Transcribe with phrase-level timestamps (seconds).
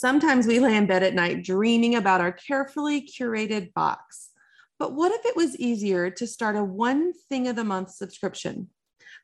[0.00, 4.30] Sometimes we lay in bed at night dreaming about our carefully curated box.
[4.78, 8.70] But what if it was easier to start a one thing of the month subscription?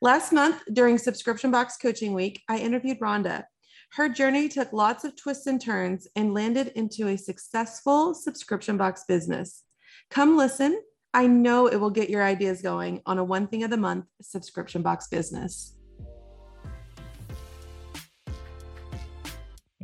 [0.03, 3.45] Last month, during Subscription Box Coaching Week, I interviewed Rhonda.
[3.93, 9.03] Her journey took lots of twists and turns and landed into a successful subscription box
[9.07, 9.63] business.
[10.11, 10.79] Come listen.
[11.11, 14.05] I know it will get your ideas going on a one thing of the month
[14.21, 15.76] subscription box business.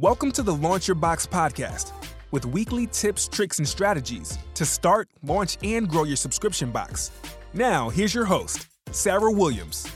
[0.03, 1.93] Welcome to the Launch Your Box podcast
[2.31, 7.09] with weekly tips, tricks, and strategies to start, launch, and grow your subscription box.
[7.53, 9.89] Now, here's your host, Sarah Williams.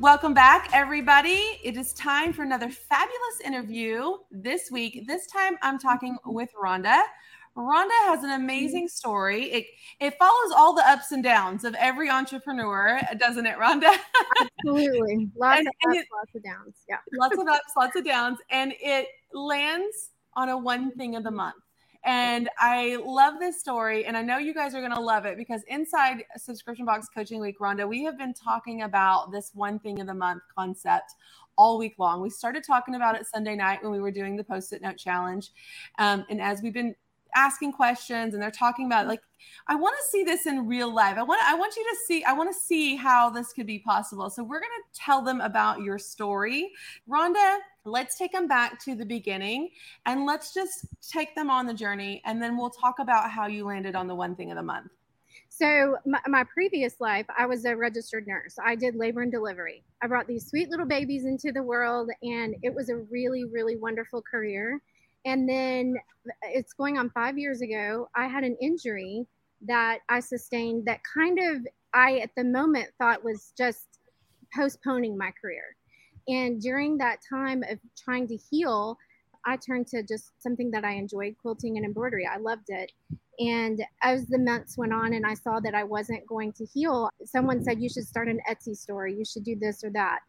[0.00, 1.60] Welcome back, everybody.
[1.62, 5.06] It is time for another fabulous interview this week.
[5.06, 7.02] This time I'm talking with Rhonda.
[7.56, 9.44] Rhonda has an amazing story.
[9.44, 9.66] It
[9.98, 13.96] it follows all the ups and downs of every entrepreneur, doesn't it, Rhonda?
[14.40, 15.30] Absolutely.
[15.36, 16.74] Lots and, of ups, it, lots of downs.
[16.88, 16.98] Yeah.
[17.18, 18.38] Lots of ups, lots of downs.
[18.50, 21.56] And it lands on a one thing of the month.
[22.04, 24.04] And I love this story.
[24.04, 27.40] And I know you guys are going to love it because inside Subscription Box Coaching
[27.40, 31.14] Week, Rhonda, we have been talking about this one thing of the month concept
[31.56, 32.20] all week long.
[32.20, 34.98] We started talking about it Sunday night when we were doing the post it note
[34.98, 35.50] challenge.
[35.98, 36.94] Um, and as we've been
[37.36, 39.20] asking questions and they're talking about like
[39.68, 41.16] i want to see this in real life.
[41.16, 43.78] I want i want you to see i want to see how this could be
[43.78, 44.30] possible.
[44.30, 46.72] So we're going to tell them about your story.
[47.08, 49.68] Rhonda let's take them back to the beginning
[50.06, 53.64] and let's just take them on the journey and then we'll talk about how you
[53.64, 54.90] landed on the one thing of the month.
[55.48, 58.56] So my, my, previous life i was a registered nurse.
[58.64, 59.84] I did labor and delivery.
[60.02, 63.76] I brought these sweet little babies into the world and it was a really really
[63.76, 64.80] wonderful career
[65.26, 65.96] and then
[66.26, 69.26] uh, it's going on five years ago, I had an injury
[69.66, 73.98] that I sustained that kind of I at the moment thought was just
[74.54, 75.76] postponing my career.
[76.28, 78.96] And during that time of trying to heal,
[79.44, 82.26] I turned to just something that I enjoyed quilting and embroidery.
[82.26, 82.92] I loved it.
[83.38, 87.10] And as the months went on and I saw that I wasn't going to heal,
[87.24, 89.06] someone said, You should start an Etsy store.
[89.06, 90.20] You should do this or that.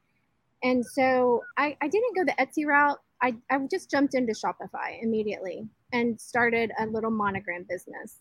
[0.64, 3.00] And so I, I didn't go the Etsy route.
[3.22, 8.20] I, I just jumped into Shopify immediately and started a little monogram business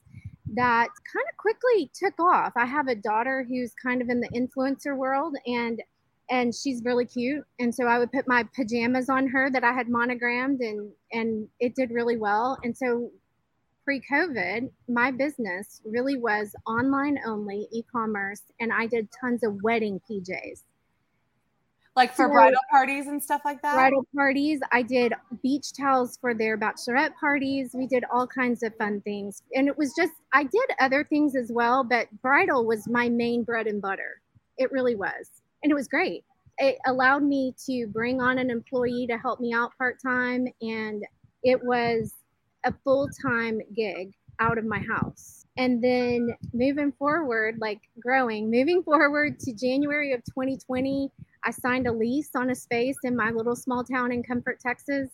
[0.55, 2.53] that kind of quickly took off.
[2.57, 5.83] I have a daughter who's kind of in the influencer world and
[6.29, 9.73] and she's really cute and so I would put my pajamas on her that I
[9.73, 12.59] had monogrammed and and it did really well.
[12.63, 13.11] And so
[13.85, 20.63] pre-COVID, my business really was online only e-commerce and I did tons of wedding PJs
[21.97, 23.75] like for so, bridal parties and stuff like that?
[23.75, 27.71] Bridal parties i did beach towels for their bachelorette parties.
[27.75, 29.43] We did all kinds of fun things.
[29.55, 33.43] And it was just i did other things as well but bridal was my main
[33.43, 34.21] bread and butter.
[34.59, 35.43] It really was.
[35.63, 36.25] And it was great.
[36.59, 41.05] It allowed me to bring on an employee to help me out part-time and
[41.43, 42.15] it was
[42.65, 45.47] a full-time gig out of my house.
[45.59, 51.11] And then moving forward like growing moving forward to january of 2020
[51.47, 55.11] I signed a lease on a space in my little small town in Comfort, Texas.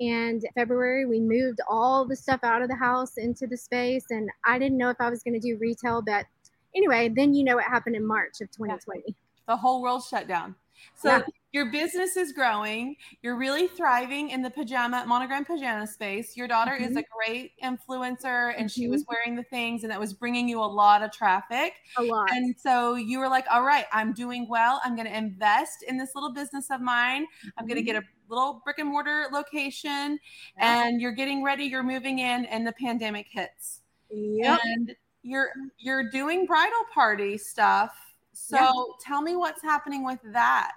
[0.00, 4.04] And February, we moved all the stuff out of the house into the space.
[4.10, 6.26] And I didn't know if I was going to do retail, but
[6.74, 9.14] anyway, then you know what happened in March of 2020.
[9.46, 10.56] The whole world shut down.
[10.94, 11.22] So yeah.
[11.52, 12.96] your business is growing.
[13.22, 16.36] You're really thriving in the pajama monogram pajama space.
[16.36, 16.84] Your daughter mm-hmm.
[16.84, 18.66] is a great influencer and mm-hmm.
[18.66, 19.12] she was mm-hmm.
[19.14, 21.74] wearing the things and that was bringing you a lot of traffic.
[21.96, 22.30] A lot.
[22.30, 24.80] And so you were like, all right, I'm doing well.
[24.84, 27.24] I'm going to invest in this little business of mine.
[27.24, 27.48] Mm-hmm.
[27.58, 30.18] I'm going to get a little brick and mortar location
[30.56, 30.84] yeah.
[30.84, 31.64] and you're getting ready.
[31.64, 33.80] You're moving in and the pandemic hits.
[34.10, 34.60] Yep.
[34.64, 37.92] And you're you're doing bridal party stuff.
[38.38, 38.72] So yeah.
[39.00, 40.72] tell me what's happening with that.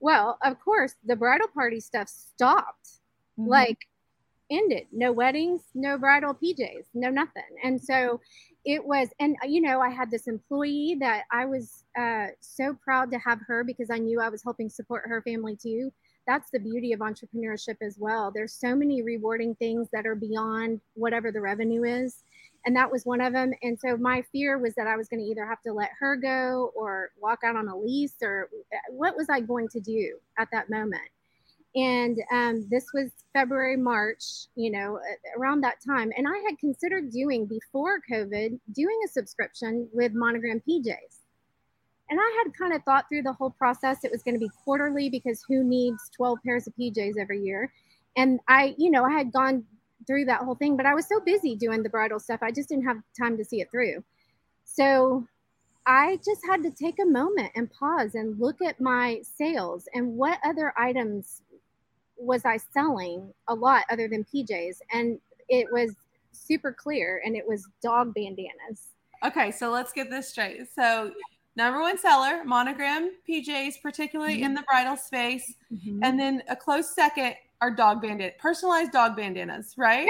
[0.00, 3.00] Well, of course, the bridal party stuff stopped.
[3.38, 3.48] Mm-hmm.
[3.48, 3.78] Like
[4.50, 4.86] ended.
[4.92, 7.42] No weddings, no bridal PJs, no nothing.
[7.62, 8.20] And so
[8.64, 13.10] it was, and you know, I had this employee that I was uh, so proud
[13.12, 15.92] to have her because I knew I was helping support her family too.
[16.26, 18.30] That's the beauty of entrepreneurship as well.
[18.30, 22.22] There's so many rewarding things that are beyond whatever the revenue is
[22.64, 23.52] and that was one of them.
[23.62, 26.16] And so my fear was that I was going to either have to let her
[26.16, 30.16] go or walk out on a lease or uh, what was I going to do
[30.38, 31.02] at that moment?
[31.76, 35.00] And um, this was February, March, you know,
[35.36, 36.12] around that time.
[36.16, 41.18] And I had considered doing before COVID, doing a subscription with Monogram PJs.
[42.10, 44.04] And I had kind of thought through the whole process.
[44.04, 47.72] It was going to be quarterly because who needs 12 pairs of PJs every year?
[48.16, 49.64] And I, you know, I had gone
[50.06, 52.68] through that whole thing, but I was so busy doing the bridal stuff, I just
[52.68, 54.04] didn't have time to see it through.
[54.64, 55.26] So
[55.86, 60.16] I just had to take a moment and pause and look at my sales and
[60.16, 61.42] what other items
[62.16, 64.78] was I selling a lot other than PJs?
[64.92, 65.18] And
[65.48, 65.94] it was
[66.32, 68.88] super clear and it was dog bandanas.
[69.24, 70.60] Okay, so let's get this straight.
[70.74, 71.12] So,
[71.56, 74.44] number one seller, monogram PJs, particularly mm-hmm.
[74.44, 75.54] in the bridal space.
[75.72, 76.00] Mm-hmm.
[76.02, 80.08] And then a close second are dog bandana, personalized dog bandanas, right?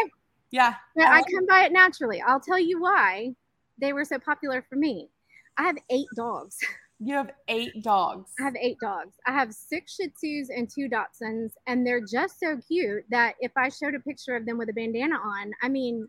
[0.50, 0.74] Yeah.
[0.96, 1.10] yeah.
[1.10, 2.22] I come by it naturally.
[2.22, 3.34] I'll tell you why
[3.78, 5.08] they were so popular for me.
[5.56, 6.58] I have eight dogs.
[7.00, 8.30] You have eight dogs.
[8.40, 9.16] I have eight dogs.
[9.26, 13.50] I have six Shih Tzus and two Dachshunds, and they're just so cute that if
[13.56, 16.08] I showed a picture of them with a bandana on, I mean,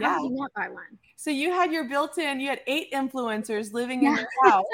[0.00, 0.08] yeah.
[0.08, 0.98] how do you not buy one?
[1.16, 4.64] So you had your built-in, you had eight influencers living in your house.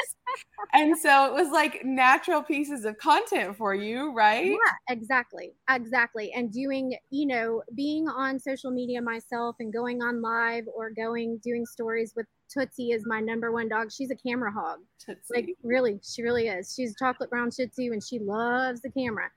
[0.72, 4.46] and so it was like natural pieces of content for you, right?
[4.46, 4.56] Yeah,
[4.94, 5.52] exactly.
[5.70, 6.32] Exactly.
[6.32, 11.38] And doing, you know, being on social media myself and going on live or going
[11.44, 13.92] doing stories with Tootsie is my number one dog.
[13.92, 14.80] She's a camera hog.
[14.98, 15.34] Tootsie.
[15.34, 16.74] Like really, she really is.
[16.74, 19.30] She's a chocolate brown Shih Tzu and she loves the camera.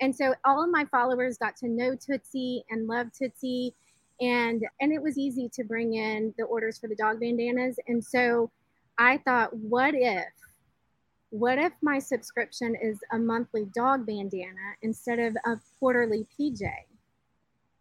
[0.00, 3.74] And so all of my followers got to know Tootsie and love Tootsie
[4.20, 7.76] and and it was easy to bring in the orders for the dog bandanas.
[7.88, 8.50] And so
[8.98, 10.28] i thought what if
[11.30, 16.68] what if my subscription is a monthly dog bandana instead of a quarterly pj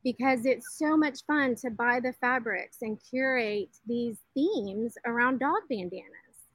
[0.04, 5.62] because it's so much fun to buy the fabrics and curate these themes around dog
[5.70, 6.08] bandanas.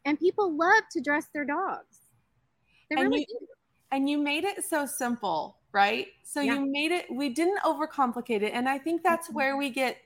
[0.05, 2.00] And people love to dress their dogs.
[2.90, 3.46] They and, really you,
[3.93, 6.06] and you made it so simple right?
[6.23, 6.55] So yeah.
[6.55, 8.52] you made it, we didn't overcomplicate it.
[8.55, 9.37] And I think that's mm-hmm.
[9.37, 9.99] where we get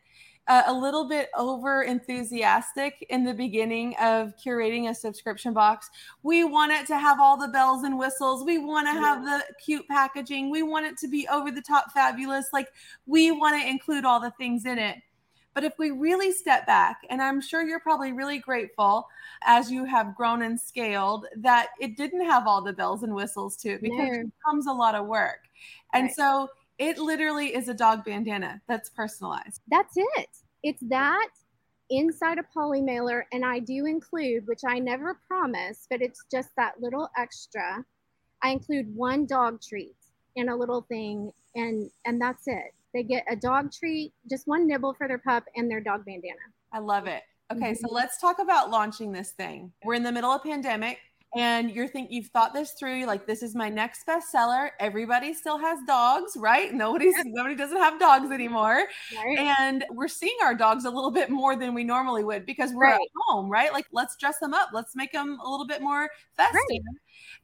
[0.49, 5.88] uh, a little bit over enthusiastic in the beginning of curating a subscription box.
[6.25, 8.44] We want it to have all the bells and whistles.
[8.44, 10.50] We want to have the cute packaging.
[10.50, 12.49] We want it to be over the top fabulous.
[12.52, 12.67] Like
[13.06, 14.96] we want to include all the things in it.
[15.55, 19.08] But if we really step back, and I'm sure you're probably really grateful
[19.43, 23.56] as you have grown and scaled that it didn't have all the bells and whistles
[23.58, 24.20] to it because no.
[24.20, 25.41] it comes a lot of work.
[25.93, 26.14] And right.
[26.14, 26.49] so
[26.79, 29.61] it literally is a dog bandana that's personalized.
[29.69, 30.29] That's it.
[30.62, 31.29] It's that
[31.91, 33.26] inside a poly mailer.
[33.32, 37.85] And I do include, which I never promise, but it's just that little extra.
[38.43, 39.96] I include one dog treat
[40.37, 42.73] and a little thing, and and that's it.
[42.93, 46.39] They get a dog treat, just one nibble for their pup, and their dog bandana.
[46.73, 47.23] I love it.
[47.53, 47.87] Okay, mm-hmm.
[47.87, 49.73] so let's talk about launching this thing.
[49.85, 50.99] We're in the middle of pandemic
[51.37, 54.71] and you're think you've thought this through you're like this is my next bestseller.
[54.81, 56.73] Everybody still has dogs right?
[56.73, 58.85] Nobody's nobody doesn't have dogs anymore.
[59.17, 59.38] Right.
[59.38, 62.85] and we're seeing our dogs a little bit more than we normally would because we're
[62.85, 62.94] right.
[62.94, 63.73] at home right?
[63.73, 64.71] Like let's dress them up.
[64.73, 66.61] Let's make them a little bit more festive.
[66.69, 66.81] Right.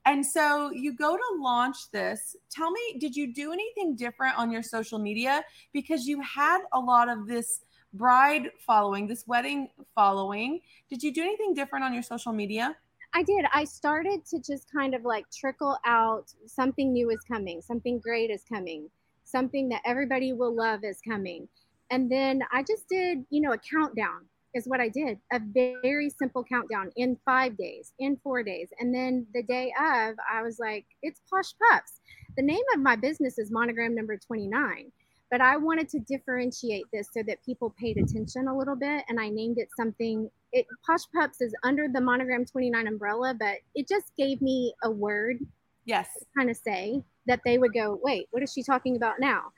[0.05, 2.37] and so you go to launch this.
[2.51, 5.45] Tell me did you do anything different on your social media?
[5.73, 7.61] Because you had a lot of this
[7.93, 10.61] bride following this wedding following.
[10.91, 12.77] Did you do anything different on your social media
[13.17, 13.47] I did.
[13.51, 18.29] I started to just kind of like trickle out something new is coming, something great
[18.29, 18.91] is coming,
[19.25, 21.49] something that everybody will love is coming.
[21.91, 25.19] And then I just did, you know, a countdown is what I did.
[25.33, 25.41] A
[25.83, 28.69] very simple countdown in five days, in four days.
[28.81, 32.01] And then the day of, I was like, it's Posh Pups.
[32.37, 34.93] The name of my business is Monogramme number 29
[35.31, 39.05] but I wanted to differentiate this so that people paid attention a little bit.
[39.09, 40.31] And I named it something.
[40.57, 44.91] It Posh Pups is under the Monogramme 29 umbrella, but it just gave me a
[44.91, 45.37] word.
[45.85, 46.09] Yes.
[46.35, 49.53] kind of say that they would go, wait, what is she talking about now?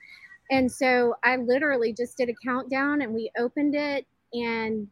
[0.51, 4.05] And so I literally just did a countdown and we opened it.
[4.33, 4.89] And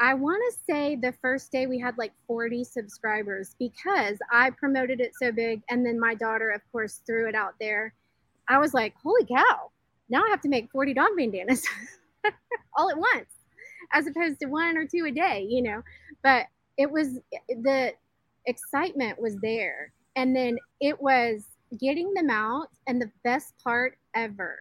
[0.00, 5.00] I want to say the first day we had like 40 subscribers because I promoted
[5.00, 5.62] it so big.
[5.70, 7.94] And then my daughter, of course, threw it out there.
[8.48, 9.70] I was like, holy cow,
[10.08, 11.62] now I have to make 40 dog bandanas
[12.76, 13.30] all at once,
[13.92, 15.82] as opposed to one or two a day, you know.
[16.22, 17.92] But it was the
[18.46, 19.92] excitement was there.
[20.14, 21.44] And then it was
[21.78, 22.68] getting them out.
[22.86, 24.60] And the best part ever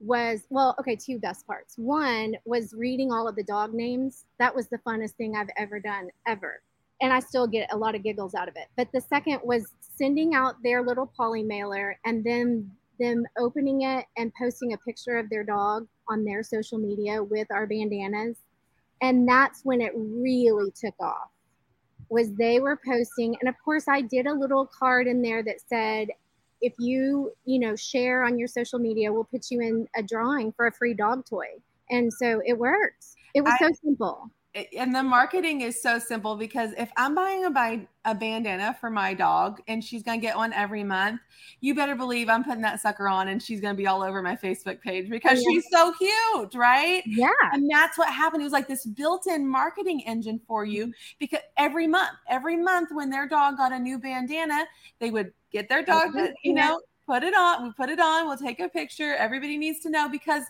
[0.00, 1.74] was well, okay, two best parts.
[1.76, 4.24] One was reading all of the dog names.
[4.38, 6.60] That was the funnest thing I've ever done, ever.
[7.00, 8.68] And I still get a lot of giggles out of it.
[8.76, 9.64] But the second was
[9.96, 12.70] sending out their little poly mailer and then
[13.00, 17.50] them opening it and posting a picture of their dog on their social media with
[17.50, 18.36] our bandanas.
[19.02, 21.30] And that's when it really took off
[22.08, 23.36] was they were posting.
[23.40, 26.08] And of course i did a little card in there that said
[26.60, 30.52] if you you know share on your social media we'll put you in a drawing
[30.52, 31.48] for a free dog toy.
[31.90, 34.30] And so it worked it was I, so simple
[34.76, 39.12] and the marketing is so simple because if I'm buying a, a bandana for my
[39.12, 41.20] dog and she's going to get one every month,
[41.60, 44.22] you better believe I'm putting that sucker on and she's going to be all over
[44.22, 45.48] my Facebook page because yeah.
[45.50, 47.02] she's so cute, right?
[47.04, 47.30] Yeah.
[47.52, 48.42] And that's what happened.
[48.42, 52.90] It was like this built in marketing engine for you because every month, every month
[52.92, 54.66] when their dog got a new bandana,
[55.00, 57.64] they would get their dog, to, you know, put it on.
[57.64, 58.28] We put it on.
[58.28, 59.14] We'll take a picture.
[59.14, 60.44] Everybody needs to know because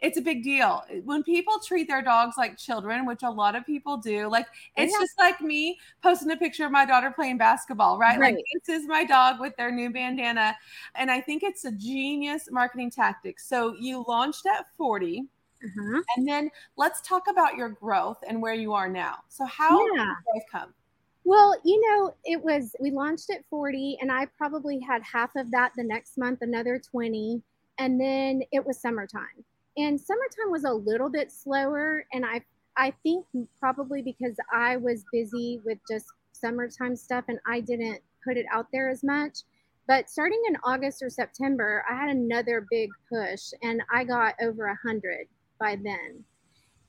[0.00, 3.64] it's a big deal when people treat their dogs like children which a lot of
[3.64, 4.98] people do like it's yeah.
[5.00, 8.18] just like me posting a picture of my daughter playing basketball right?
[8.18, 8.34] right?
[8.34, 10.54] like this is my dog with their new bandana
[10.94, 15.24] and i think it's a genius marketing tactic so you launched at 40
[15.64, 16.02] uh-huh.
[16.16, 20.04] and then let's talk about your growth and where you are now so how yeah.
[20.04, 20.74] did growth come
[21.28, 25.50] well, you know, it was, we launched at 40, and I probably had half of
[25.50, 27.42] that the next month, another 20.
[27.78, 29.44] And then it was summertime.
[29.76, 32.06] And summertime was a little bit slower.
[32.12, 32.42] And I,
[32.76, 33.26] I think
[33.60, 38.66] probably because I was busy with just summertime stuff and I didn't put it out
[38.72, 39.40] there as much.
[39.88, 44.66] But starting in August or September, I had another big push and I got over
[44.66, 45.26] a hundred
[45.60, 46.24] by then.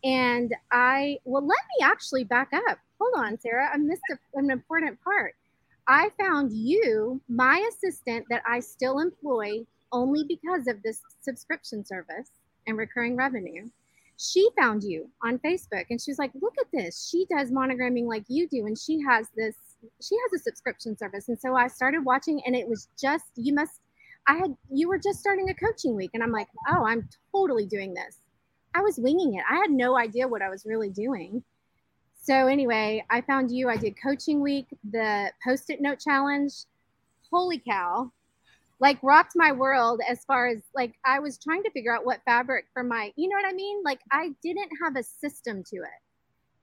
[0.03, 4.51] And I, well, let me actually back up hold on, Sarah, I missed a, an
[4.51, 5.35] important part.
[5.87, 12.31] I found you, my assistant that I still employ only because of this subscription service
[12.67, 13.67] and recurring revenue.
[14.17, 17.07] She found you on Facebook and she's like, look at this.
[17.09, 18.65] She does monogramming like you do.
[18.65, 19.55] And she has this,
[20.01, 21.29] she has a subscription service.
[21.29, 23.79] And so I started watching and it was just, you must,
[24.27, 26.11] I had, you were just starting a coaching week.
[26.13, 28.17] And I'm like, oh, I'm totally doing this.
[28.73, 29.43] I was winging it.
[29.49, 31.43] I had no idea what I was really doing.
[32.21, 33.69] So anyway, I found you.
[33.69, 36.53] I did coaching week, the post-it note challenge.
[37.31, 38.11] Holy cow.
[38.79, 42.21] Like rocked my world as far as like I was trying to figure out what
[42.25, 43.81] fabric for my, you know what I mean?
[43.83, 46.01] Like I didn't have a system to it.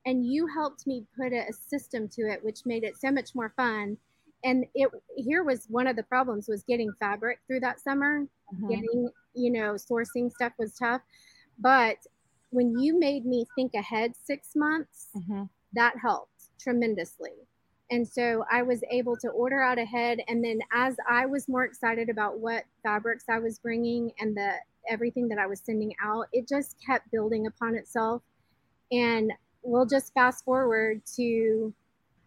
[0.06, 3.35] And you helped me put a, a system to it, which made it so much
[3.35, 3.97] more fun.
[4.44, 8.26] And it here was one of the problems was getting fabric through that summer.
[8.54, 8.68] Mm-hmm.
[8.68, 11.00] Getting, you know, sourcing stuff was tough.
[11.59, 11.97] But
[12.50, 15.44] when you made me think ahead six months, mm-hmm
[15.75, 17.33] that helped tremendously.
[17.91, 20.21] And so I was able to order out ahead.
[20.29, 24.55] And then as I was more excited about what fabrics I was bringing and the
[24.91, 28.23] everything that I was sending out, it just kept building upon itself.
[28.91, 31.73] And we'll just fast forward to,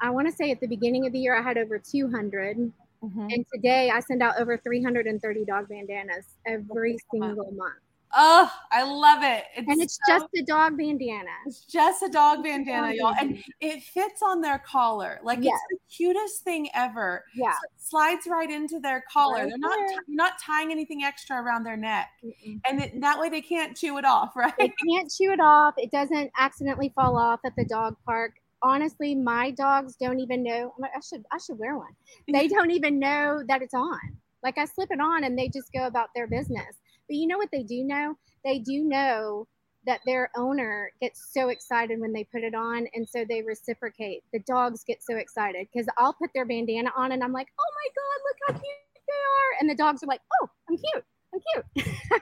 [0.02, 2.58] I want to say at the beginning of the year, I had over 200.
[2.58, 3.28] Mm-hmm.
[3.30, 7.76] And today I send out over 330 dog bandanas every single month.
[8.20, 9.44] Oh, I love it.
[9.56, 11.30] It's and it's so, just a dog bandana.
[11.46, 13.14] It's just a dog bandana, y'all.
[13.20, 15.20] And it fits on their collar.
[15.24, 15.60] Like yes.
[15.70, 17.24] it's the cutest thing ever.
[17.36, 17.52] Yeah.
[17.52, 19.44] So slides right into their collar.
[19.44, 22.10] Right They're not t- not tying anything extra around their neck.
[22.26, 22.60] Mm-mm.
[22.68, 24.54] And it, that way they can't chew it off, right?
[24.58, 25.76] They can't chew it off.
[25.78, 28.34] It doesn't accidentally fall off at the dog park.
[28.64, 30.74] Honestly, my dogs don't even know.
[30.84, 31.96] I should I should wear one.
[32.28, 34.00] They don't even know that it's on.
[34.42, 36.78] Like I slip it on and they just go about their business.
[37.08, 38.16] But you know what they do know?
[38.44, 39.48] They do know
[39.86, 44.24] that their owner gets so excited when they put it on and so they reciprocate.
[44.34, 47.72] The dogs get so excited because i'll put their bandana on and i'm like oh
[47.76, 49.60] my god look how cute they are!
[49.62, 51.06] And the dogs are like oh i'm cute.
[51.34, 51.40] I'm
[51.76, 51.88] cute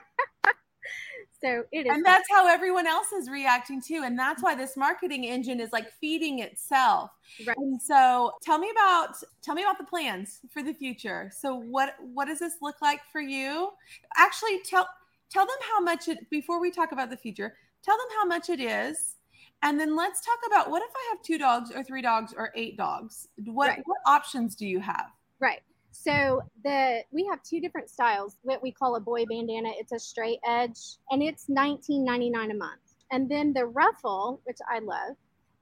[1.42, 4.76] so it is and that's how everyone else is reacting too and that's why this
[4.76, 7.10] marketing engine is like feeding itself.
[7.46, 7.56] Right.
[7.56, 11.30] And so tell me about tell me about the plans for the future.
[11.34, 13.70] So what what does this look like for you?
[14.16, 14.88] Actually tell
[15.30, 18.48] tell them how much it before we talk about the future tell them how much
[18.50, 19.16] it is
[19.62, 22.52] and then let's talk about what if i have two dogs or three dogs or
[22.54, 23.28] eight dogs?
[23.44, 23.82] What right.
[23.84, 25.10] what options do you have?
[25.40, 25.60] Right
[26.04, 29.98] so the we have two different styles what we call a boy bandana it's a
[29.98, 30.78] straight edge
[31.10, 35.16] and it's 19.99 a month and then the ruffle which i love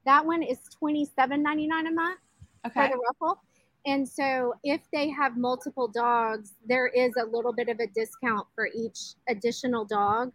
[0.05, 2.19] that one is 27.99 a month
[2.65, 2.73] okay.
[2.73, 3.39] for the ruffle
[3.85, 8.47] and so if they have multiple dogs, there is a little bit of a discount
[8.55, 10.31] for each additional dog.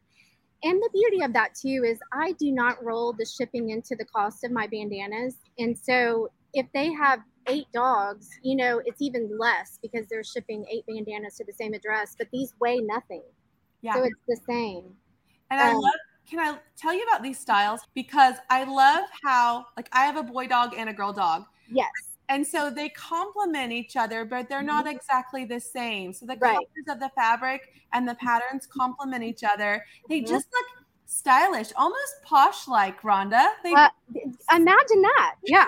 [0.62, 4.04] And the beauty of that too is I do not roll the shipping into the
[4.04, 5.36] cost of my bandanas.
[5.58, 10.64] And so if they have eight dogs, you know, it's even less because they're shipping
[10.70, 13.22] eight bandanas to the same address, but these weigh nothing.
[13.82, 13.94] Yeah.
[13.94, 14.84] So it's the same.
[15.50, 15.94] And I um, love
[16.28, 17.80] can I tell you about these styles?
[17.92, 21.44] Because I love how like I have a boy dog and a girl dog.
[21.70, 21.90] Yes
[22.30, 24.96] and so they complement each other but they're not mm-hmm.
[24.96, 26.54] exactly the same so the right.
[26.54, 30.32] colors of the fabric and the patterns complement each other they mm-hmm.
[30.32, 30.79] just look
[31.10, 33.88] stylish almost posh like rhonda they- uh,
[34.52, 35.66] imagine that yeah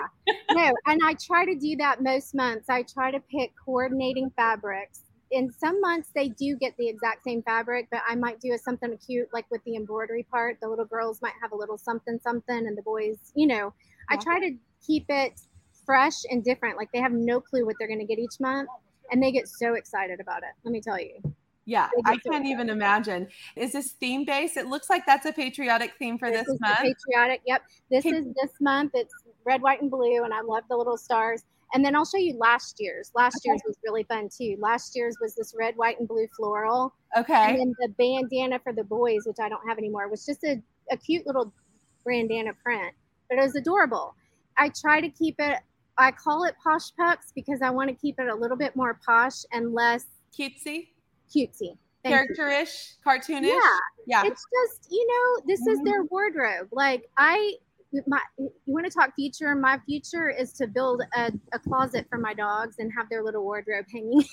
[0.51, 5.01] no and i try to do that most months i try to pick coordinating fabrics
[5.31, 8.57] in some months they do get the exact same fabric but i might do a
[8.57, 12.19] something cute like with the embroidery part the little girls might have a little something
[12.23, 13.73] something and the boys you know
[14.09, 15.39] i try to keep it
[15.85, 16.77] fresh and different.
[16.77, 18.69] Like they have no clue what they're going to get each month,
[19.11, 20.49] and they get so excited about it.
[20.63, 21.21] Let me tell you.
[21.65, 23.27] Yeah, I can't even imagine.
[23.55, 24.57] Is this theme based?
[24.57, 26.79] It looks like that's a patriotic theme for this, this month.
[26.79, 27.41] patriotic.
[27.45, 27.61] Yep.
[27.89, 28.91] This Can- is this month.
[28.93, 29.13] It's
[29.45, 31.43] red, white, and blue, and I love the little stars.
[31.73, 33.11] And then I'll show you last year's.
[33.15, 33.49] Last okay.
[33.49, 34.57] year's was really fun too.
[34.59, 36.93] Last year's was this red, white, and blue floral.
[37.17, 37.33] Okay.
[37.33, 40.61] And then the bandana for the boys, which I don't have anymore, was just a,
[40.91, 41.51] a cute little
[42.05, 42.93] bandana print,
[43.27, 44.15] but it was adorable.
[44.57, 45.59] I try to keep it,
[45.97, 48.99] I call it posh pups because I want to keep it a little bit more
[49.03, 50.05] posh and less
[50.37, 50.89] cutesy.
[51.35, 51.77] Cutesy.
[52.05, 53.47] Characterish, cartoonish.
[53.47, 53.77] Yeah.
[54.05, 54.23] Yeah.
[54.25, 55.69] It's just, you know, this mm-hmm.
[55.69, 56.67] is their wardrobe.
[56.71, 57.53] Like I
[58.07, 62.17] my you want to talk future my future is to build a, a closet for
[62.17, 64.23] my dogs and have their little wardrobe hanging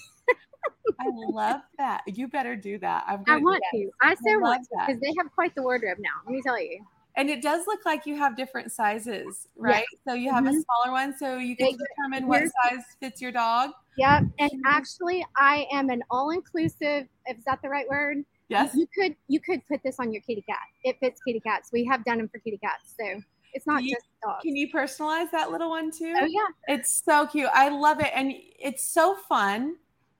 [1.00, 4.86] i love that you better do that I'm i want to i so want to
[4.86, 6.84] because they have quite the wardrobe now let me tell you
[7.16, 10.00] and it does look like you have different sizes right yes.
[10.06, 10.56] so you have mm-hmm.
[10.56, 15.24] a smaller one so you can determine what size fits your dog yep and actually
[15.36, 19.82] i am an all-inclusive is that the right word yes you could you could put
[19.82, 22.58] this on your kitty cat it fits kitty cats we have done them for kitty
[22.58, 23.20] cats so
[23.52, 24.42] it's not you, just dogs.
[24.42, 26.14] Can you personalize that little one too?
[26.20, 26.46] Oh yeah.
[26.68, 27.48] It's so cute.
[27.52, 28.10] I love it.
[28.14, 29.76] And it's so fun.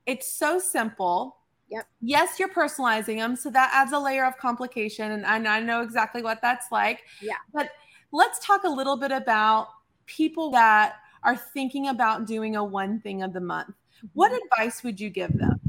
[0.07, 1.37] It's so simple.
[1.71, 1.87] Yep.
[2.01, 3.37] Yes, you're personalizing them.
[3.37, 5.13] So that adds a layer of complication.
[5.13, 7.03] And I, I know exactly what that's like.
[7.21, 7.37] Yeah.
[7.53, 7.71] But
[8.13, 9.69] let's talk a little bit about
[10.07, 13.75] people that are thinking about doing a one thing of the month.
[14.15, 14.41] What mm-hmm.
[14.53, 15.61] advice would you give them?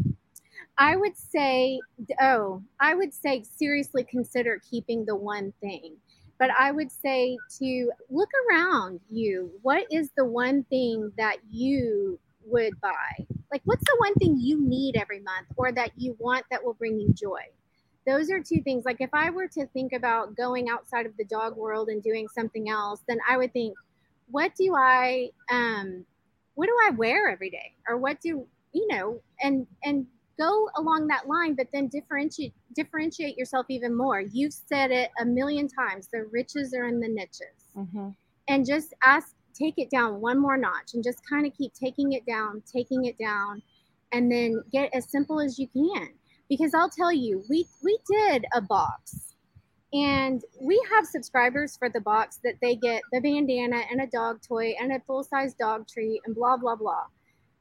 [0.77, 1.79] I would say,
[2.19, 5.97] oh, I would say seriously consider keeping the one thing
[6.41, 9.51] but I would say to look around you.
[9.61, 13.27] What is the one thing that you would buy?
[13.51, 16.73] Like, what's the one thing you need every month or that you want that will
[16.73, 17.41] bring you joy?
[18.07, 18.85] Those are two things.
[18.85, 22.27] Like, if I were to think about going outside of the dog world and doing
[22.33, 23.75] something else, then I would think,
[24.29, 26.05] what do I, um,
[26.55, 27.73] what do I wear every day?
[27.87, 30.07] Or what do, you know, and, and
[30.39, 34.21] go along that line, but then differentiate differentiate yourself even more.
[34.21, 36.07] You've said it a million times.
[36.07, 37.67] The riches are in the niches.
[37.77, 38.09] Mm-hmm.
[38.47, 42.13] And just ask, take it down one more notch and just kind of keep taking
[42.13, 43.61] it down, taking it down,
[44.11, 46.09] and then get as simple as you can.
[46.49, 49.35] Because I'll tell you, we we did a box
[49.93, 54.41] and we have subscribers for the box that they get the bandana and a dog
[54.41, 57.05] toy and a full size dog treat and blah blah blah.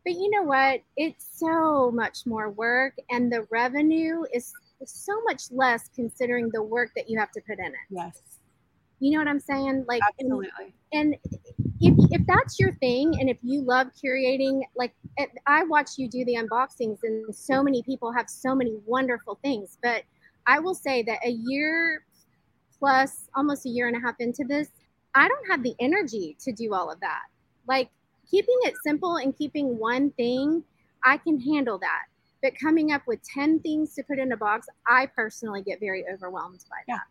[0.05, 0.81] But you know what?
[0.97, 4.53] It's so much more work, and the revenue is
[4.85, 7.75] so much less considering the work that you have to put in it.
[7.91, 8.30] Yes.
[9.01, 9.85] You know what I'm saying?
[9.89, 10.75] Like, absolutely.
[10.93, 11.17] And,
[11.81, 16.09] if, if that's your thing, and if you love curating, like eh, I watch you
[16.09, 19.79] do the unboxings, and so many people have so many wonderful things.
[19.83, 20.03] But
[20.47, 22.05] I will say that a year
[22.79, 24.69] plus, almost a year and a half into this,
[25.15, 27.23] I don't have the energy to do all of that.
[27.67, 27.89] Like,
[28.31, 30.63] keeping it simple and keeping one thing,
[31.05, 32.05] I can handle that.
[32.43, 36.05] But coming up with 10 things to put in a box, I personally get very
[36.13, 37.03] overwhelmed by that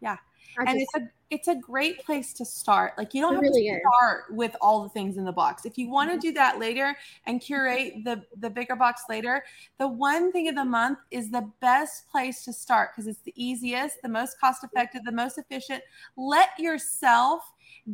[0.00, 0.16] yeah.
[0.56, 0.64] Yeah.
[0.66, 2.96] and it's a it's a great place to start.
[2.96, 4.36] Like you don't have really to start is.
[4.36, 5.64] with all the things in the box.
[5.66, 6.20] If you want to mm-hmm.
[6.20, 9.44] do that later and curate the the bigger box later,
[9.78, 13.34] the one thing of the month is the best place to start because it's the
[13.36, 15.82] easiest, the most cost effective, the most efficient.
[16.16, 17.42] Let yourself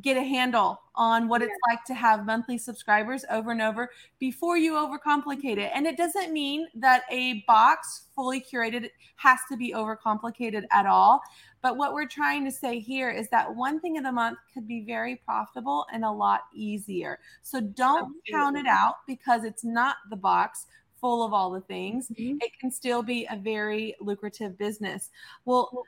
[0.00, 1.48] get a handle on what yeah.
[1.48, 5.70] it's like to have monthly subscribers over and over before you overcomplicate it.
[5.74, 11.20] And it doesn't mean that a box fully curated has to be overcomplicated at all.
[11.62, 14.68] But what we're trying to say here is that one thing of the month could
[14.68, 17.18] be very profitable and a lot easier.
[17.42, 18.32] So don't Absolutely.
[18.32, 20.66] count it out because it's not the box
[21.00, 22.08] full of all the things.
[22.08, 22.38] Mm-hmm.
[22.40, 25.10] It can still be a very lucrative business.
[25.44, 25.84] Well,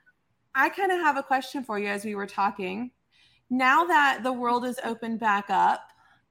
[0.54, 2.90] I kind of have a question for you as we were talking
[3.50, 5.82] now that the world is opened back up,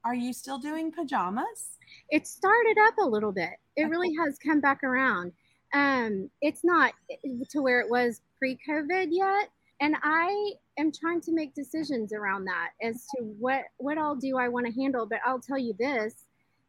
[0.04, 1.78] are you still doing pajamas?
[2.10, 3.54] It started up a little bit.
[3.76, 3.90] It okay.
[3.90, 5.32] really has come back around.
[5.74, 6.92] Um, it's not
[7.50, 9.48] to where it was pre-COVID yet,
[9.80, 14.38] and I am trying to make decisions around that as to what what all do
[14.38, 15.06] I want to handle.
[15.06, 16.14] But I'll tell you this: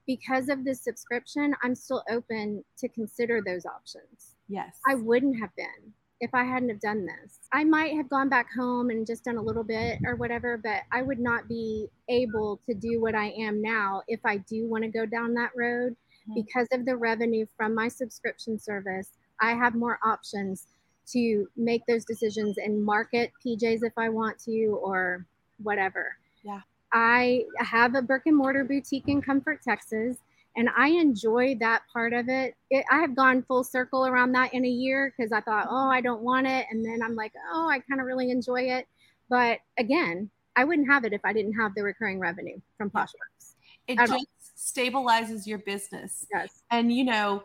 [0.08, 4.36] because of this subscription, I'm still open to consider those options.
[4.50, 7.40] Yes, I wouldn't have been if I hadn't have done this.
[7.54, 10.82] I might have gone back home and just done a little bit or whatever, but
[10.92, 14.84] I would not be able to do what I am now if I do want
[14.84, 16.34] to go down that road mm-hmm.
[16.34, 19.12] because of the revenue from my subscription service.
[19.40, 20.66] I have more options
[21.14, 25.26] to make those decisions and market PJs if I want to or
[25.62, 26.18] whatever.
[26.44, 26.62] Yeah.
[26.94, 30.18] I have a brick and mortar boutique in Comfort, Texas
[30.58, 32.56] and I enjoy that part of it.
[32.70, 32.84] it.
[32.92, 36.02] I have gone full circle around that in a year because I thought, oh, I
[36.02, 38.88] don't want it, and then I'm like, oh, I kind of really enjoy it.
[39.30, 43.54] But again, I wouldn't have it if I didn't have the recurring revenue from Poshworks.
[43.88, 44.26] It just all.
[44.58, 46.26] stabilizes your business.
[46.34, 46.64] Yes.
[46.72, 47.44] And you know,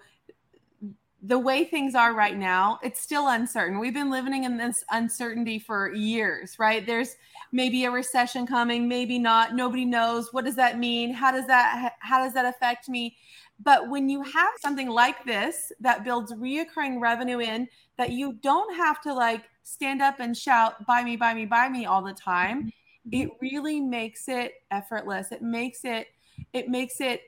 [1.24, 3.78] the way things are right now, it's still uncertain.
[3.78, 6.84] We've been living in this uncertainty for years, right?
[6.84, 7.14] There's
[7.52, 9.54] maybe a recession coming, maybe not.
[9.54, 10.32] Nobody knows.
[10.32, 11.12] What does that mean?
[11.12, 13.16] How does that how does that affect me?
[13.62, 18.74] But when you have something like this that builds reoccurring revenue in that you don't
[18.74, 22.12] have to like stand up and shout, buy me, buy me, buy me all the
[22.12, 23.22] time, mm-hmm.
[23.22, 25.30] it really makes it effortless.
[25.30, 26.08] It makes it,
[26.52, 27.22] it makes it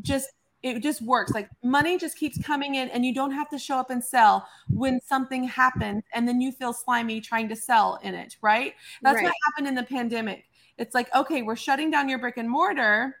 [0.00, 0.30] just
[0.66, 1.32] it just works.
[1.32, 4.46] Like money just keeps coming in and you don't have to show up and sell
[4.68, 8.74] when something happens and then you feel slimy trying to sell in it right?
[9.02, 9.24] That's right.
[9.24, 10.44] what happened in the pandemic.
[10.78, 13.16] It's like okay we're shutting down your brick and mortar.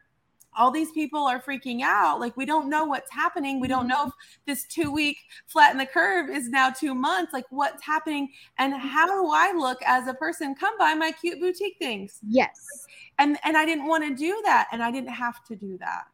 [0.58, 2.18] All these people are freaking out.
[2.18, 3.60] Like we don't know what's happening.
[3.60, 3.88] We don't mm-hmm.
[3.88, 4.12] know if
[4.46, 7.32] this two week flatten the curve is now two months.
[7.32, 8.30] Like what's happening?
[8.58, 8.88] And mm-hmm.
[8.88, 12.18] how do i look as a person come buy my cute boutique things?
[12.26, 12.86] Yes.
[13.18, 16.04] And and i didn't want to do that and i didn't have to do that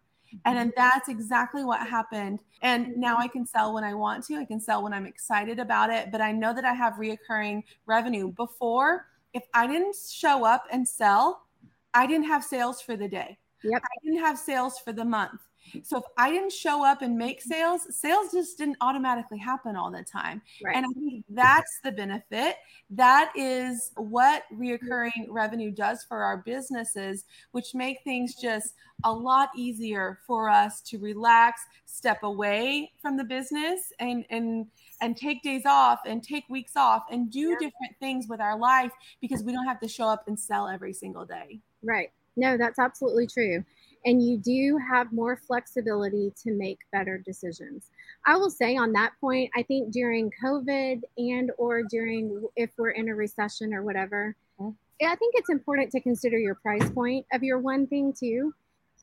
[0.45, 0.81] and then mm-hmm.
[0.81, 2.41] that's exactly what happened.
[2.63, 4.37] And now I can sell when I want to.
[4.37, 7.63] I can sell when I'm excited about it, but I know that I have reoccurring
[7.87, 8.33] revenue.
[8.33, 11.47] Before, if I didn't show up and sell,
[11.95, 13.39] I didn't have sales for the day.
[13.65, 13.83] Yep.
[13.83, 15.41] I didn't have sales for the month.
[15.83, 19.91] So if I didn't show up and make sales, sales just didn't automatically happen all
[19.91, 20.43] the time.
[20.63, 20.77] Right.
[20.77, 22.57] And I think that's the benefit.
[22.91, 29.51] That is what reoccurring revenue does for our businesses, which make things just a lot
[29.57, 34.67] easier for us to relax, step away from the business and and
[35.01, 37.55] and take days off and take weeks off and do yeah.
[37.55, 40.93] different things with our life because we don't have to show up and sell every
[40.93, 41.59] single day.
[41.83, 42.11] Right.
[42.37, 43.65] No, that's absolutely true
[44.05, 47.91] and you do have more flexibility to make better decisions.
[48.27, 52.91] I will say on that point i think during covid and or during if we're
[52.91, 54.71] in a recession or whatever mm-hmm.
[55.07, 58.55] i think it's important to consider your price point of your one thing too.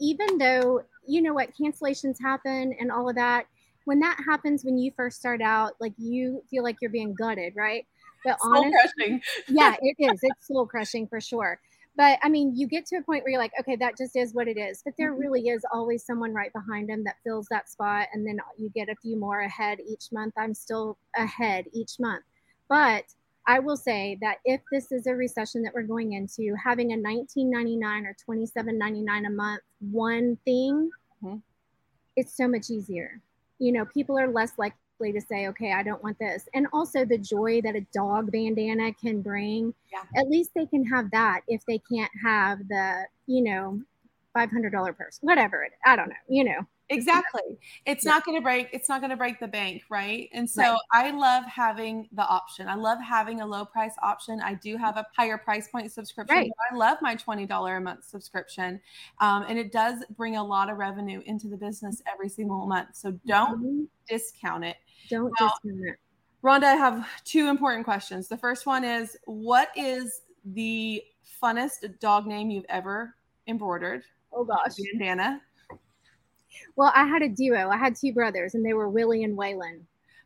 [0.01, 3.45] Even though you know what cancellations happen and all of that
[3.85, 7.53] when that happens when you first start out like you feel like you're being gutted
[7.55, 7.85] right?
[8.23, 10.19] But honestly yeah it is.
[10.21, 11.59] It's soul crushing for sure
[11.99, 14.33] but I mean, you get to a point where you're like, okay, that just is
[14.33, 14.81] what it is.
[14.85, 15.19] But there mm-hmm.
[15.19, 18.07] really is always someone right behind him that fills that spot.
[18.13, 20.33] And then you get a few more ahead each month.
[20.37, 22.23] I'm still ahead each month.
[22.69, 23.03] But
[23.47, 26.95] I will say that if this is a recession that we're going into, having a
[26.95, 30.89] 19.99 or 27.99 a month one thing,
[31.21, 31.39] mm-hmm.
[32.15, 33.19] it's so much easier.
[33.57, 34.53] You know, people are less
[34.99, 36.47] like to say, okay, I don't want this.
[36.53, 39.73] And also the joy that a dog bandana can bring.
[39.91, 40.03] Yeah.
[40.19, 43.81] At least they can have that if they can't have the, you know,
[44.35, 46.65] $500 purse, whatever it, I don't know, you know.
[46.91, 47.59] Exactly.
[47.85, 48.11] It's yeah.
[48.11, 49.83] not going to break, it's not going to break the bank.
[49.89, 50.29] Right.
[50.33, 50.79] And so right.
[50.91, 52.67] I love having the option.
[52.67, 54.41] I love having a low price option.
[54.41, 56.35] I do have a higher price point subscription.
[56.35, 56.51] Right.
[56.71, 58.81] I love my $20 a month subscription.
[59.19, 62.89] Um, and it does bring a lot of revenue into the business every single month.
[62.93, 63.83] So don't mm-hmm.
[64.07, 64.77] discount it.
[65.09, 65.95] Don't now, discount it.
[66.43, 68.27] Rhonda, I have two important questions.
[68.27, 71.03] The first one is what is the
[71.41, 73.15] funnest dog name you've ever
[73.47, 74.03] embroidered?
[74.31, 74.75] Oh gosh.
[74.93, 75.41] Bandana.
[76.75, 77.69] Well, I had a duo.
[77.69, 79.81] I had two brothers, and they were Willie and Waylon.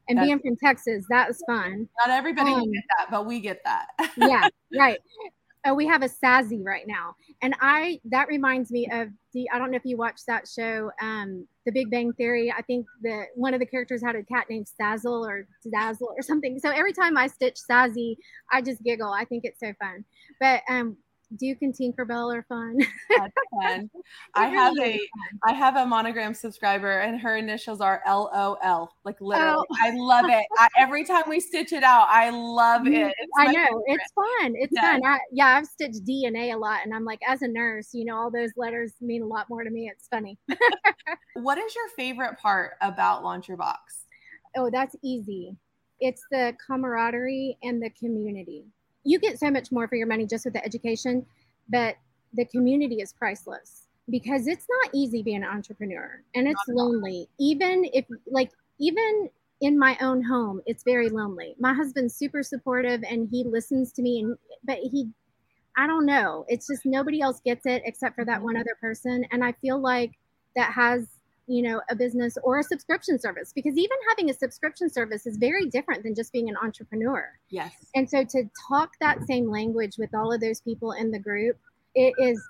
[0.09, 1.87] And That's, being from Texas, that was fun.
[2.05, 3.87] Not everybody um, get that, but we get that.
[4.17, 4.99] yeah, right.
[5.65, 9.49] Oh, we have a Sassy right now, and I that reminds me of the.
[9.53, 12.51] I don't know if you watched that show, um, The Big Bang Theory.
[12.51, 16.21] I think that one of the characters had a cat named Sazzle or Dazzle or
[16.21, 16.59] something.
[16.59, 18.17] So every time I stitch Sassy,
[18.51, 19.11] I just giggle.
[19.11, 20.03] I think it's so fun.
[20.41, 20.97] But um,
[21.37, 22.77] Duke and Tinkerbell are fun.
[23.09, 23.89] That's fun.
[24.35, 25.39] I really have a fun.
[25.43, 28.93] I have a monogram subscriber and her initials are L O L.
[29.03, 29.65] Like literally.
[29.69, 29.75] Oh.
[29.81, 30.45] I love it.
[30.57, 32.93] I, every time we stitch it out, I love it.
[32.93, 33.51] Mm, it's I know.
[33.51, 33.83] Favorite.
[33.87, 34.53] It's fun.
[34.55, 34.91] It's yeah.
[34.93, 35.01] fun.
[35.05, 38.15] I, yeah, I've stitched DNA a lot and I'm like as a nurse, you know,
[38.15, 39.91] all those letters mean a lot more to me.
[39.93, 40.37] It's funny.
[41.35, 44.05] what is your favorite part about Launch Your Box?
[44.55, 45.55] Oh, that's easy.
[45.99, 48.65] It's the camaraderie and the community
[49.03, 51.25] you get so much more for your money just with the education,
[51.69, 51.95] but
[52.33, 57.29] the community is priceless because it's not easy being an entrepreneur and it's lonely.
[57.39, 59.29] Even if, like, even
[59.61, 61.55] in my own home, it's very lonely.
[61.59, 65.09] My husband's super supportive and he listens to me, and but he,
[65.77, 68.61] I don't know, it's just nobody else gets it except for that one mm-hmm.
[68.61, 69.25] other person.
[69.31, 70.11] And I feel like
[70.55, 71.07] that has
[71.47, 75.37] you know a business or a subscription service because even having a subscription service is
[75.37, 79.97] very different than just being an entrepreneur yes and so to talk that same language
[79.97, 81.57] with all of those people in the group
[81.95, 82.41] it is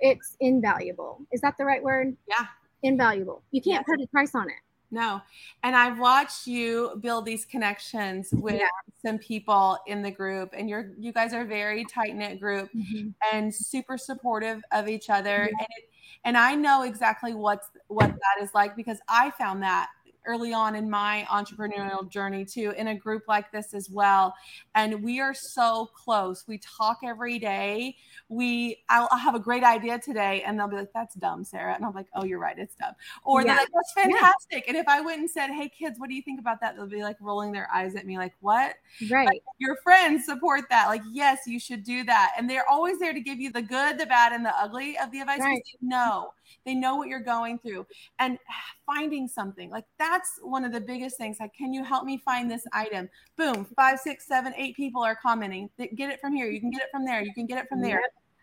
[0.00, 2.46] it's invaluable is that the right word yeah
[2.82, 3.96] invaluable you can't yes.
[3.96, 4.56] put a price on it
[4.90, 5.20] no.
[5.62, 8.68] And I've watched you build these connections with yeah.
[9.04, 13.08] some people in the group and you're you guys are very tight-knit group mm-hmm.
[13.32, 15.58] and super supportive of each other yeah.
[15.58, 15.84] and it,
[16.24, 19.88] and I know exactly what's what that is like because I found that
[20.26, 24.34] early on in my entrepreneurial journey too, in a group like this as well.
[24.74, 26.44] And we are so close.
[26.46, 27.96] We talk every day.
[28.28, 31.74] We, I'll, I'll have a great idea today, and they'll be like, "That's dumb, Sarah,"
[31.74, 33.46] and I'm like, "Oh, you're right, it's dumb." Or yeah.
[33.46, 34.68] they're like, "That's fantastic." Yeah.
[34.68, 36.88] And if I went and said, "Hey, kids, what do you think about that?" They'll
[36.88, 38.74] be like rolling their eyes at me, like, "What?"
[39.08, 39.26] Right.
[39.26, 40.88] Like, your friends support that.
[40.88, 43.98] Like, yes, you should do that, and they're always there to give you the good,
[43.98, 45.40] the bad, and the ugly of the advice.
[45.40, 45.62] Right.
[45.80, 46.32] No,
[46.64, 47.86] they know what you're going through,
[48.18, 48.38] and
[48.84, 51.38] finding something like that's one of the biggest things.
[51.40, 53.08] Like, can you help me find this item?
[53.36, 55.70] Boom, five, six, seven, eight people are commenting.
[55.78, 56.48] Get it from here.
[56.48, 57.22] You can get it from there.
[57.22, 58.00] You can get it from there.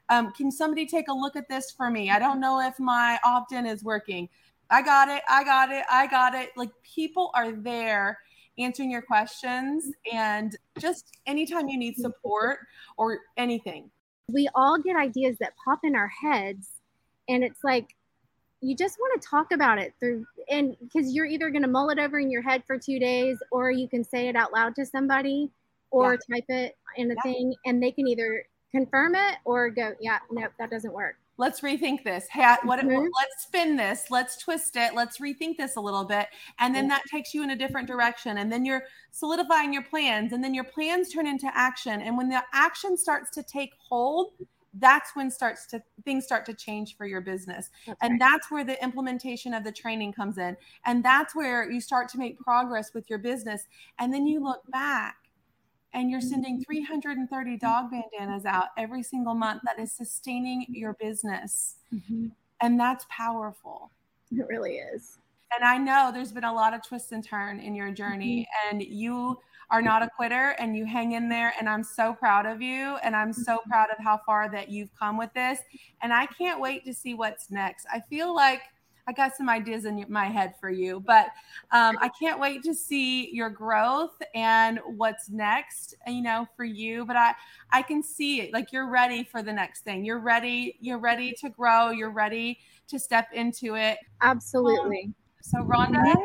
[0.10, 2.12] Um, can somebody take a look at this for me?
[2.12, 4.30] I don't know if my opt in is working.
[4.70, 5.24] I got it.
[5.30, 5.86] I got it.
[5.90, 6.52] I got it.
[6.56, 8.20] Like people are there
[8.58, 12.60] answering your questions and just anytime you need support
[12.98, 13.90] or anything.
[14.32, 16.73] We all get ideas that pop in our heads
[17.30, 17.96] and it's like
[18.62, 21.90] you just want to talk about it through and because you're either going to mull
[21.90, 24.74] it over in your head for two days or you can say it out loud
[24.76, 25.50] to somebody
[25.92, 26.36] or yeah.
[26.36, 27.22] type it in a yeah.
[27.34, 31.16] thing and they can either confirm it or go, yeah, nope, that doesn't work.
[31.38, 32.28] Let's rethink this.
[32.30, 32.90] Hey, what, mm-hmm.
[32.90, 34.06] let's spin this.
[34.12, 34.94] Let's twist it.
[34.94, 36.28] Let's rethink this a little bit.
[36.60, 38.38] And then that takes you in a different direction.
[38.38, 40.32] And then you're solidifying your plans.
[40.32, 42.02] And then your plans turn into action.
[42.02, 44.34] And when the action starts to take hold,
[44.80, 48.20] that's when starts to things start to change for your business that's and right.
[48.20, 52.18] that's where the implementation of the training comes in and that's where you start to
[52.18, 53.68] make progress with your business
[54.00, 55.18] and then you look back
[55.94, 61.76] and you're sending 330 dog bandanas out every single month that is sustaining your business.
[61.94, 62.28] Mm-hmm.
[62.62, 63.92] And that's powerful.
[64.32, 65.20] It really is.
[65.56, 68.78] And I know there's been a lot of twists and turn in your journey mm-hmm.
[68.78, 69.38] and you
[69.70, 72.98] are not a quitter and you hang in there and I'm so proud of you
[73.04, 73.70] and I'm so mm-hmm.
[73.70, 75.60] proud of how far that you've come with this
[76.02, 77.88] and I can't wait to see what's next.
[77.92, 78.62] I feel like
[79.06, 81.28] I got some ideas in my head for you, but
[81.72, 87.06] um, I can't wait to see your growth and what's next, you know, for you.
[87.06, 87.34] But I,
[87.72, 90.06] I can see it like you're ready for the next thing.
[90.06, 90.78] You're ready.
[90.80, 91.90] You're ready to grow.
[91.90, 93.98] You're ready to step into it.
[94.22, 95.04] Absolutely.
[95.08, 96.16] Um, so, Rhonda,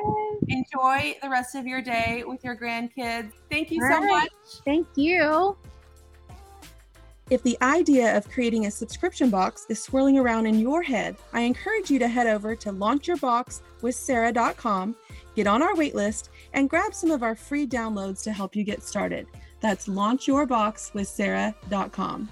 [0.48, 3.32] enjoy the rest of your day with your grandkids.
[3.50, 4.06] Thank you All so right.
[4.06, 4.30] much.
[4.64, 5.56] Thank you.
[7.28, 11.40] If the idea of creating a subscription box is swirling around in your head, I
[11.40, 14.96] encourage you to head over to launchyourboxwithsarah.com,
[15.34, 18.84] get on our waitlist, and grab some of our free downloads to help you get
[18.84, 19.26] started.
[19.60, 22.28] That's launchyourboxwithsarah.com.